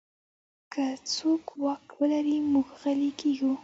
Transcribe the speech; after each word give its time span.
که 0.73 0.83
څوک 1.13 1.45
واک 1.63 1.85
ولري، 1.99 2.37
موږ 2.51 2.67
غلی 2.81 3.11
کېږو. 3.19 3.51